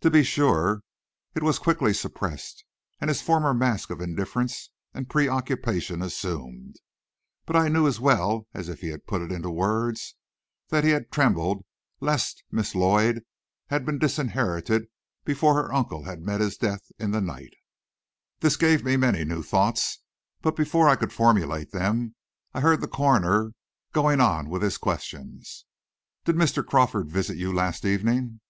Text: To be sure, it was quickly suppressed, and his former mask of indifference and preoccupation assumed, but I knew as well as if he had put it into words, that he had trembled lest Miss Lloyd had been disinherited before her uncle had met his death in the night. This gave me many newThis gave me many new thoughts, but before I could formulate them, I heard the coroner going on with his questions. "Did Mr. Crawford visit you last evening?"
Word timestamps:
To 0.00 0.10
be 0.10 0.24
sure, 0.24 0.82
it 1.36 1.44
was 1.44 1.60
quickly 1.60 1.94
suppressed, 1.94 2.64
and 3.00 3.08
his 3.08 3.22
former 3.22 3.54
mask 3.54 3.90
of 3.90 4.00
indifference 4.00 4.70
and 4.92 5.08
preoccupation 5.08 6.02
assumed, 6.02 6.74
but 7.46 7.54
I 7.54 7.68
knew 7.68 7.86
as 7.86 8.00
well 8.00 8.48
as 8.52 8.68
if 8.68 8.80
he 8.80 8.88
had 8.88 9.06
put 9.06 9.22
it 9.22 9.30
into 9.30 9.52
words, 9.52 10.16
that 10.70 10.82
he 10.82 10.90
had 10.90 11.12
trembled 11.12 11.64
lest 12.00 12.42
Miss 12.50 12.74
Lloyd 12.74 13.22
had 13.68 13.86
been 13.86 14.00
disinherited 14.00 14.86
before 15.24 15.54
her 15.54 15.72
uncle 15.72 16.02
had 16.02 16.22
met 16.26 16.40
his 16.40 16.56
death 16.56 16.82
in 16.98 17.12
the 17.12 17.20
night. 17.20 17.54
This 18.40 18.56
gave 18.56 18.82
me 18.84 18.96
many 18.96 19.18
newThis 19.18 19.22
gave 19.22 19.22
me 19.22 19.24
many 19.24 19.24
new 19.36 19.42
thoughts, 19.44 20.02
but 20.42 20.56
before 20.56 20.88
I 20.88 20.96
could 20.96 21.12
formulate 21.12 21.70
them, 21.70 22.16
I 22.52 22.62
heard 22.62 22.80
the 22.80 22.88
coroner 22.88 23.52
going 23.92 24.20
on 24.20 24.48
with 24.50 24.60
his 24.62 24.76
questions. 24.76 25.66
"Did 26.24 26.34
Mr. 26.34 26.66
Crawford 26.66 27.12
visit 27.12 27.36
you 27.36 27.52
last 27.54 27.84
evening?" 27.84 28.40